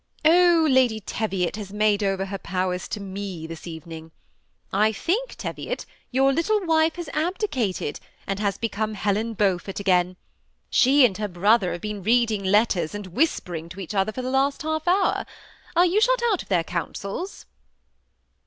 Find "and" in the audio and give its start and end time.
8.25-8.39, 11.05-11.15, 12.95-13.05